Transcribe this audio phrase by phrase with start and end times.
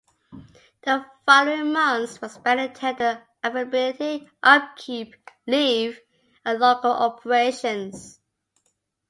[0.81, 5.13] The following months were spent in tender availability, upkeep,
[5.45, 5.99] leave
[6.43, 8.19] and local operations.